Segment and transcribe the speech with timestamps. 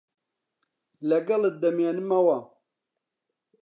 [1.09, 2.37] لەگەڵت دەمێنمەوە.